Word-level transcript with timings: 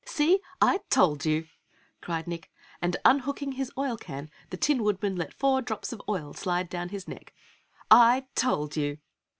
"See! 0.03 0.39
I 0.59 0.79
told 0.89 1.27
you!" 1.27 1.47
cried 2.01 2.25
Nick, 2.25 2.49
and 2.81 2.97
unhooking 3.05 3.51
his 3.51 3.71
oil 3.77 3.97
can 3.97 4.31
the 4.49 4.57
Tin 4.57 4.81
Woodman 4.81 5.15
let 5.15 5.31
four 5.31 5.61
drops 5.61 5.93
of 5.93 6.01
oil 6.09 6.33
slide 6.33 6.69
down 6.71 6.89
his 6.89 7.07
neck. 7.07 7.35
"I 7.91 8.25
told 8.33 8.75
you!" 8.75 8.97